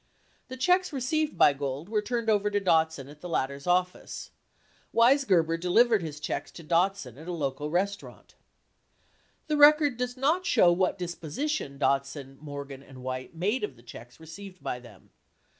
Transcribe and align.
The 0.47 0.57
checks 0.57 0.91
received 0.91 1.37
by 1.37 1.53
Gold 1.53 1.87
were 1.87 2.01
turned 2.01 2.27
over 2.27 2.49
to 2.49 2.59
Dodson 2.59 3.07
at 3.07 3.21
the 3.21 3.29
latter's 3.29 3.67
office; 3.67 4.31
Weisgerber 4.91 5.57
delivered 5.59 6.01
his 6.01 6.19
checks 6.19 6.49
to 6.53 6.63
Dod 6.63 6.97
son 6.97 7.19
at 7.19 7.27
a 7.27 7.31
local 7.31 7.69
restaurant. 7.69 8.33
The 9.45 9.57
record 9.57 9.97
does 9.97 10.17
not 10.17 10.43
show 10.43 10.71
what 10.71 10.97
disposition 10.97 11.77
Dodson, 11.77 12.39
Mor 12.41 12.65
gan, 12.65 12.81
and 12.81 13.03
White 13.03 13.35
made 13.35 13.63
of 13.63 13.75
the 13.75 13.83
checks 13.83 14.19
received 14.19 14.63
by 14.63 14.79
them. 14.79 15.11